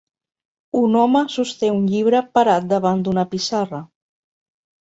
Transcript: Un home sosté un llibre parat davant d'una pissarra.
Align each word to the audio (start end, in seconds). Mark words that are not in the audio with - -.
Un 0.79 0.95
home 1.01 1.21
sosté 1.33 1.69
un 1.75 1.85
llibre 1.91 2.23
parat 2.39 2.67
davant 2.75 3.07
d'una 3.09 3.27
pissarra. 3.35 3.83